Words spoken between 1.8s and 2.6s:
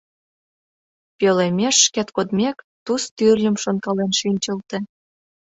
шкет кодмек,